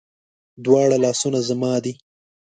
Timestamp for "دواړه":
0.63-0.97